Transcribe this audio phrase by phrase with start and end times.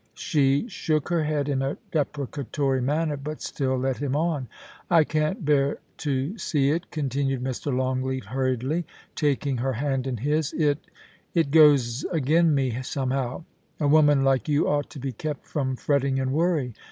[0.15, 4.47] She shook her head in a deprecatory manner, but still led him on.
[4.69, 7.71] * I can't bear to see it,' continued Mr.
[7.71, 10.53] Longleat, hurriedly, taking her hand in his.
[10.53, 10.79] * It—
[11.35, 13.43] it goes agen me, somehow.
[13.79, 16.73] A woman like you ought to be kept from fretting and worry.